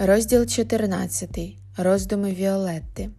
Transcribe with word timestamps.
Розділ 0.00 0.46
14. 0.46 1.38
Роздуми 1.76 2.32
Віолетти. 2.32 3.10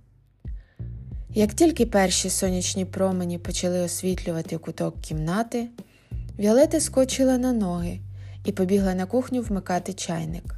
Як 1.30 1.54
тільки 1.54 1.86
перші 1.86 2.30
сонячні 2.30 2.86
промені 2.86 3.38
почали 3.38 3.80
освітлювати 3.80 4.58
куток 4.58 5.02
кімнати, 5.02 5.68
Віолетта 6.40 6.80
скочила 6.80 7.38
на 7.38 7.54
ноги 7.54 8.00
і 8.46 8.52
побігла 8.52 8.94
на 8.94 9.06
кухню 9.06 9.42
вмикати 9.42 9.94
чайник. 9.94 10.56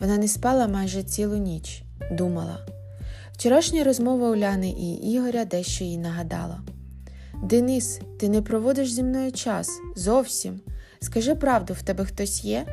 Вона 0.00 0.18
не 0.18 0.28
спала 0.28 0.68
майже 0.68 1.02
цілу 1.02 1.36
ніч, 1.36 1.82
думала. 2.12 2.66
Вчорашня 3.32 3.84
розмова 3.84 4.30
Уляни 4.30 4.70
і 4.70 4.94
Ігоря 5.12 5.44
дещо 5.44 5.84
їй 5.84 5.98
нагадала. 5.98 6.60
Денис, 7.42 8.00
ти 8.20 8.28
не 8.28 8.42
проводиш 8.42 8.92
зі 8.92 9.02
мною 9.02 9.32
час 9.32 9.70
зовсім. 9.96 10.60
Скажи 11.00 11.34
правду, 11.34 11.74
в 11.74 11.82
тебе 11.82 12.04
хтось 12.04 12.44
є? 12.44 12.66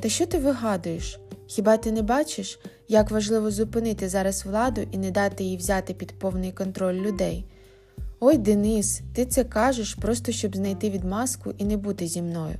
Та 0.00 0.08
що 0.08 0.26
ти 0.26 0.38
вигадуєш? 0.38 1.18
Хіба 1.46 1.76
ти 1.76 1.92
не 1.92 2.02
бачиш, 2.02 2.60
як 2.88 3.10
важливо 3.10 3.50
зупинити 3.50 4.08
зараз 4.08 4.44
владу 4.46 4.80
і 4.92 4.98
не 4.98 5.10
дати 5.10 5.44
їй 5.44 5.56
взяти 5.56 5.94
під 5.94 6.18
повний 6.18 6.52
контроль 6.52 6.94
людей? 6.94 7.44
Ой, 8.20 8.38
Денис, 8.38 9.02
ти 9.14 9.26
це 9.26 9.44
кажеш, 9.44 9.94
просто 9.94 10.32
щоб 10.32 10.56
знайти 10.56 10.90
відмазку 10.90 11.54
і 11.58 11.64
не 11.64 11.76
бути 11.76 12.06
зі 12.06 12.22
мною. 12.22 12.56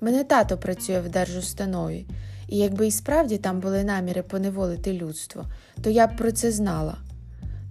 Мене 0.00 0.24
тато 0.24 0.58
працює 0.58 1.00
в 1.00 1.08
держустанові, 1.08 2.06
і 2.48 2.56
якби 2.56 2.86
і 2.86 2.90
справді 2.90 3.38
там 3.38 3.60
були 3.60 3.84
наміри 3.84 4.22
поневолити 4.22 4.92
людство, 4.92 5.44
то 5.82 5.90
я 5.90 6.06
б 6.06 6.16
про 6.16 6.32
це 6.32 6.52
знала. 6.52 6.96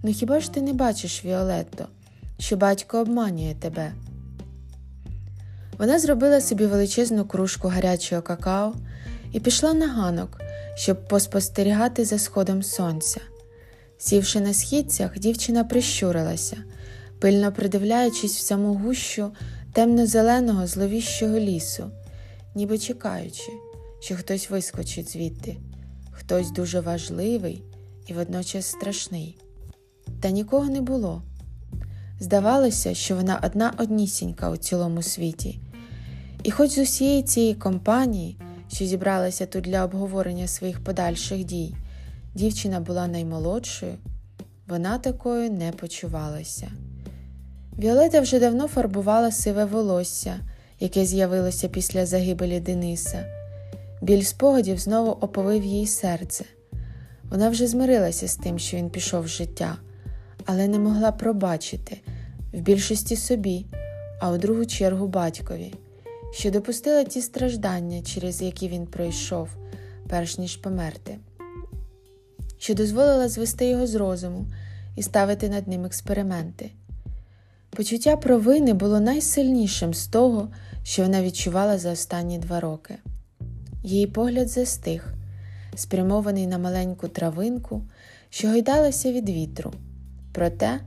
Ну 0.02 0.12
хіба 0.12 0.40
ж 0.40 0.52
ти 0.52 0.62
не 0.62 0.72
бачиш, 0.72 1.24
Віолетто, 1.24 1.86
що 2.38 2.56
батько 2.56 3.00
обманює 3.00 3.54
тебе? 3.54 3.92
Вона 5.78 5.98
зробила 5.98 6.40
собі 6.40 6.66
величезну 6.66 7.24
кружку 7.24 7.68
гарячого 7.68 8.22
какао 8.22 8.74
і 9.32 9.40
пішла 9.40 9.74
на 9.74 9.88
ганок, 9.88 10.40
щоб 10.80 11.08
поспостерігати 11.08 12.04
за 12.04 12.18
сходом 12.18 12.62
сонця. 12.62 13.20
Сівши 13.98 14.40
на 14.40 14.54
східцях, 14.54 15.18
дівчина 15.18 15.64
прищурилася, 15.64 16.56
пильно 17.18 17.52
придивляючись 17.52 18.36
в 18.36 18.40
саму 18.40 18.74
гущу 18.74 19.30
темно-зеленого 19.72 20.66
зловіщого 20.66 21.38
лісу, 21.38 21.90
ніби 22.54 22.78
чекаючи, 22.78 23.52
що 24.00 24.16
хтось 24.16 24.50
вискочить 24.50 25.12
звідти, 25.12 25.56
хтось 26.10 26.50
дуже 26.50 26.80
важливий 26.80 27.62
і 28.06 28.12
водночас 28.12 28.66
страшний. 28.66 29.38
Та 30.20 30.30
нікого 30.30 30.64
не 30.64 30.80
було. 30.80 31.22
Здавалося, 32.20 32.94
що 32.94 33.16
вона 33.16 33.40
одна 33.44 33.74
однісінька 33.78 34.50
у 34.50 34.56
цілому 34.56 35.02
світі, 35.02 35.60
і 36.42 36.50
хоч 36.50 36.70
з 36.70 36.78
усієї 36.78 37.22
цієї 37.22 37.54
компанії 37.54 38.36
що 38.72 38.84
зібралася 38.84 39.46
тут 39.46 39.64
для 39.64 39.84
обговорення 39.84 40.46
своїх 40.46 40.84
подальших 40.84 41.44
дій, 41.44 41.74
дівчина 42.34 42.80
була 42.80 43.06
наймолодшою, 43.06 43.94
вона 44.68 44.98
такою 44.98 45.50
не 45.50 45.72
почувалася. 45.72 46.68
Віолета 47.78 48.20
вже 48.20 48.40
давно 48.40 48.68
фарбувала 48.68 49.32
сиве 49.32 49.64
волосся, 49.64 50.40
яке 50.80 51.04
з'явилося 51.04 51.68
після 51.68 52.06
загибелі 52.06 52.60
Дениса. 52.60 53.24
Біль 54.02 54.22
спогадів 54.22 54.78
знову 54.78 55.10
оповив 55.10 55.64
їй 55.64 55.86
серце. 55.86 56.44
Вона 57.30 57.48
вже 57.48 57.66
змирилася 57.66 58.28
з 58.28 58.36
тим, 58.36 58.58
що 58.58 58.76
він 58.76 58.90
пішов 58.90 59.26
з 59.26 59.30
життя, 59.30 59.76
але 60.44 60.68
не 60.68 60.78
могла 60.78 61.12
пробачити 61.12 62.00
в 62.52 62.60
більшості 62.60 63.16
собі, 63.16 63.66
а 64.20 64.30
у 64.30 64.38
другу 64.38 64.66
чергу 64.66 65.06
батькові 65.06 65.74
що 66.32 66.50
допустила 66.50 67.04
ті 67.04 67.22
страждання, 67.22 68.02
через 68.02 68.42
які 68.42 68.68
він 68.68 68.86
пройшов, 68.86 69.48
перш 70.08 70.38
ніж 70.38 70.56
померти, 70.56 71.18
що 72.58 72.74
дозволила 72.74 73.28
звести 73.28 73.66
його 73.66 73.86
з 73.86 73.94
розуму 73.94 74.46
і 74.96 75.02
ставити 75.02 75.48
над 75.48 75.68
ним 75.68 75.84
експерименти. 75.84 76.70
Почуття 77.70 78.16
провини 78.16 78.72
було 78.72 79.00
найсильнішим 79.00 79.94
з 79.94 80.06
того, 80.06 80.48
що 80.82 81.02
вона 81.02 81.22
відчувала 81.22 81.78
за 81.78 81.92
останні 81.92 82.38
два 82.38 82.60
роки. 82.60 82.94
Її 83.84 84.06
погляд 84.06 84.48
застиг, 84.48 85.14
спрямований 85.74 86.46
на 86.46 86.58
маленьку 86.58 87.08
травинку, 87.08 87.82
що 88.30 88.48
гойдалася 88.48 89.12
від 89.12 89.28
вітру. 89.28 89.72
Проте 90.32 90.80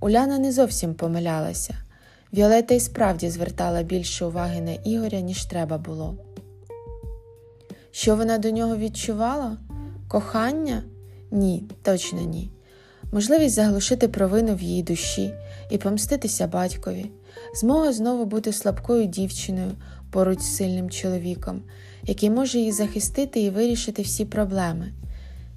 Уляна 0.00 0.38
не 0.38 0.52
зовсім 0.52 0.94
помилялася. 0.94 1.83
Віолета 2.36 2.74
й 2.74 2.80
справді 2.80 3.30
звертала 3.30 3.82
більше 3.82 4.24
уваги 4.24 4.60
на 4.60 4.72
Ігоря, 4.72 5.20
ніж 5.20 5.44
треба 5.44 5.78
було. 5.78 6.14
Що 7.90 8.16
вона 8.16 8.38
до 8.38 8.50
нього 8.50 8.76
відчувала? 8.76 9.56
Кохання? 10.08 10.82
Ні, 11.30 11.64
точно 11.82 12.20
ні. 12.20 12.50
Можливість 13.12 13.54
заглушити 13.54 14.08
провину 14.08 14.54
в 14.54 14.62
її 14.62 14.82
душі 14.82 15.34
і 15.70 15.78
помститися 15.78 16.46
батькові, 16.46 17.10
змога 17.60 17.92
знову 17.92 18.24
бути 18.24 18.52
слабкою 18.52 19.06
дівчиною 19.06 19.72
поруч 20.10 20.40
з 20.40 20.56
сильним 20.56 20.90
чоловіком, 20.90 21.62
який 22.02 22.30
може 22.30 22.58
її 22.58 22.72
захистити 22.72 23.40
і 23.40 23.50
вирішити 23.50 24.02
всі 24.02 24.24
проблеми. 24.24 24.92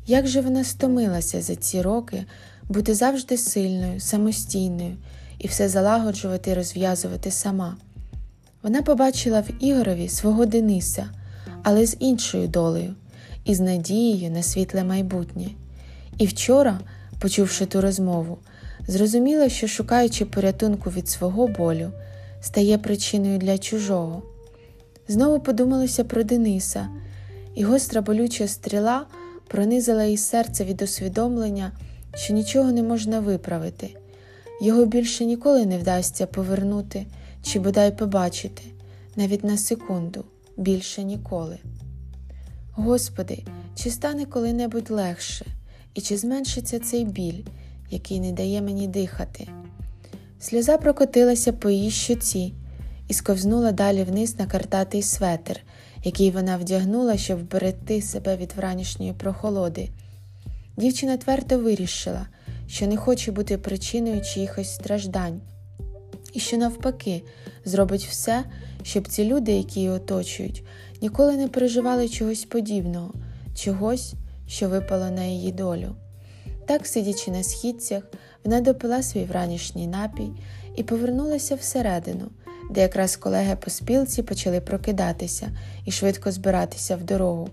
Як 0.08 0.28
же 0.28 0.42
вона 0.42 0.64
стомилася 0.64 1.42
за 1.42 1.56
ці 1.56 1.82
роки 1.82 2.26
бути 2.70 2.94
завжди 2.94 3.38
сильною, 3.38 4.00
самостійною 4.00 4.98
і 5.40 5.48
все 5.48 5.70
залагоджувати 5.70 6.52
і 6.52 6.54
розв'язувати 6.54 7.32
сама. 7.32 7.78
Вона 8.64 8.82
побачила 8.82 9.42
в 9.42 9.64
Ігорові 9.64 10.10
свого 10.10 10.46
Дениса, 10.46 11.10
але 11.64 11.86
з 11.86 11.98
іншою 12.00 12.48
долею, 12.48 12.96
і 13.46 13.56
з 13.56 13.60
надією 13.60 14.32
на 14.32 14.44
світле 14.44 14.84
майбутнє. 14.84 15.48
І 16.18 16.26
вчора, 16.26 16.80
почувши 17.20 17.66
ту 17.66 17.82
розмову, 17.82 18.38
зрозуміла, 18.88 19.50
що, 19.50 19.68
шукаючи 19.68 20.26
порятунку 20.26 20.90
від 20.90 21.10
свого 21.10 21.48
болю, 21.48 21.92
стає 22.42 22.78
причиною 22.78 23.38
для 23.38 23.58
чужого. 23.58 24.24
Знову 25.08 25.40
подумалося 25.40 26.04
про 26.04 26.24
Дениса, 26.24 26.88
і 27.56 27.64
гостра 27.64 28.02
болюча 28.02 28.48
стріла 28.48 29.06
пронизала 29.48 30.04
їй 30.04 30.18
серце 30.18 30.66
від 30.66 30.82
усвідомлення, 30.82 31.72
що 32.16 32.34
нічого 32.34 32.72
не 32.72 32.84
можна 32.84 33.20
виправити. 33.20 33.90
Його 34.62 34.86
більше 34.86 35.26
ніколи 35.26 35.66
не 35.66 35.78
вдасться 35.78 36.28
повернути 36.28 37.06
чи 37.44 37.60
бодай 37.60 37.98
побачити, 37.98 38.62
навіть 39.16 39.44
на 39.44 39.58
секунду, 39.58 40.26
більше 40.58 41.04
ніколи. 41.04 41.58
Господи, 42.72 43.44
чи 43.76 43.90
стане 43.92 44.26
коли-небудь 44.26 44.92
легше, 44.92 45.46
і 45.94 46.02
чи 46.02 46.18
зменшиться 46.18 46.80
цей 46.80 47.06
біль, 47.06 47.44
який 47.90 48.20
не 48.20 48.32
дає 48.32 48.62
мені 48.62 48.88
дихати? 48.88 49.48
Сльоза 50.40 50.78
прокотилася 50.78 51.54
по 51.54 51.70
її 51.70 51.92
щоці 51.92 52.54
і 53.08 53.14
сковзнула 53.14 53.72
далі 53.72 54.04
вниз 54.04 54.40
на 54.40 54.46
картатий 54.46 55.04
светр, 55.04 55.60
який 56.04 56.32
вона 56.32 56.58
вдягнула, 56.58 57.18
щоб 57.18 57.40
вберегти 57.40 58.02
себе 58.02 58.38
від 58.38 58.54
вранішньої 58.58 59.14
прохолоди. 59.14 59.90
Дівчина 60.78 61.18
твердо 61.18 61.60
вирішила, 61.60 62.28
що 62.68 62.88
не 62.88 62.98
хоче 62.98 63.32
бути 63.32 63.58
причиною 63.58 64.22
чиїхось 64.22 64.74
страждань, 64.74 65.42
і 66.34 66.40
що, 66.40 66.58
навпаки, 66.58 67.24
зробить 67.66 68.08
все, 68.10 68.44
щоб 68.84 69.08
ці 69.08 69.26
люди, 69.26 69.52
які 69.52 69.80
її 69.80 69.92
оточують, 69.92 70.64
ніколи 71.02 71.38
не 71.38 71.48
переживали 71.48 72.10
чогось 72.10 72.46
подібного, 72.46 73.14
чогось, 73.56 74.14
що 74.48 74.70
випало 74.70 75.10
на 75.10 75.24
її 75.24 75.52
долю. 75.52 75.96
Так, 76.68 76.88
сидячи 76.88 77.32
на 77.32 77.44
східцях, 77.44 78.04
вона 78.44 78.62
допила 78.62 79.04
свій 79.04 79.24
вранішній 79.24 79.88
напій 79.88 80.30
і 80.76 80.84
повернулася 80.84 81.56
всередину, 81.56 82.30
де 82.72 82.82
якраз 82.82 83.16
колеги 83.16 83.58
по 83.64 83.70
спілці 83.70 84.24
почали 84.24 84.62
прокидатися 84.62 85.50
і 85.86 85.92
швидко 85.92 86.32
збиратися 86.32 86.96
в 86.96 87.04
дорогу. 87.04 87.50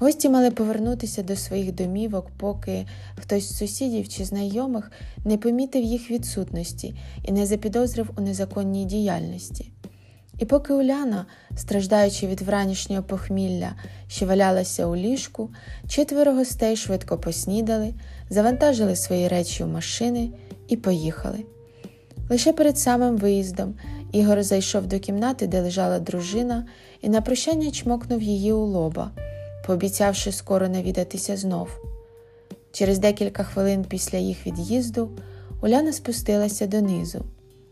Гості 0.00 0.28
мали 0.28 0.50
повернутися 0.50 1.22
до 1.22 1.36
своїх 1.36 1.72
домівок, 1.72 2.30
поки 2.36 2.86
хтось 3.16 3.48
з 3.48 3.56
сусідів 3.56 4.08
чи 4.08 4.24
знайомих 4.24 4.90
не 5.24 5.36
помітив 5.36 5.84
їх 5.84 6.10
відсутності 6.10 6.94
і 7.24 7.32
не 7.32 7.46
запідозрив 7.46 8.10
у 8.16 8.20
незаконній 8.20 8.84
діяльності. 8.84 9.72
І 10.38 10.44
поки 10.44 10.72
Уляна, 10.72 11.26
страждаючи 11.56 12.26
від 12.26 12.40
вранішнього 12.40 13.02
похмілля, 13.02 13.72
що 14.08 14.26
валялася 14.26 14.86
у 14.86 14.96
ліжку, 14.96 15.50
четверо 15.88 16.32
гостей 16.32 16.76
швидко 16.76 17.18
поснідали, 17.18 17.94
завантажили 18.30 18.96
свої 18.96 19.28
речі 19.28 19.64
у 19.64 19.66
машини 19.66 20.30
і 20.68 20.76
поїхали. 20.76 21.44
Лише 22.30 22.52
перед 22.52 22.78
самим 22.78 23.16
виїздом 23.16 23.74
Ігор 24.12 24.42
зайшов 24.42 24.86
до 24.86 24.98
кімнати, 24.98 25.46
де 25.46 25.60
лежала 25.60 25.98
дружина, 25.98 26.66
і 27.02 27.08
на 27.08 27.20
прощання 27.20 27.70
чмокнув 27.70 28.22
її 28.22 28.52
у 28.52 28.64
лоба 28.64 29.10
пообіцявши 29.68 30.32
скоро 30.32 30.68
навідатися 30.68 31.36
знов. 31.36 31.68
Через 32.72 32.98
декілька 32.98 33.44
хвилин 33.44 33.84
після 33.88 34.18
їх 34.18 34.46
від'їзду 34.46 35.10
Уляна 35.62 35.92
спустилася 35.92 36.66
донизу. 36.66 37.24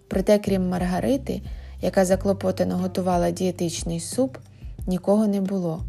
Проте, 0.09 0.39
крім 0.39 0.69
Маргарити, 0.69 1.43
яка 1.83 2.05
заклопотано 2.05 2.77
готувала 2.77 3.31
дієтичний 3.31 4.01
суп, 4.01 4.37
нікого 4.87 5.27
не 5.27 5.41
було. 5.41 5.83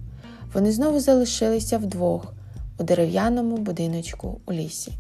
Вони 0.53 0.71
знову 0.71 0.99
залишилися 0.99 1.77
вдвох, 1.77 2.33
у 2.79 2.83
дерев'яному 2.83 3.57
будиночку 3.57 4.41
у 4.45 4.53
лісі. 4.53 4.93